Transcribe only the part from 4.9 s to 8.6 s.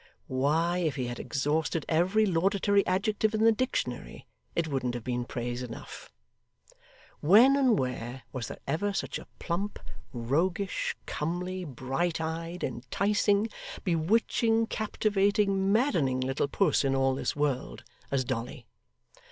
have been praise enough. When and where was there